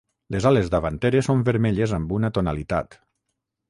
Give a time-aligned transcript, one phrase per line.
[0.35, 3.03] Les ales davanteres són vermelles amb una tonalitat.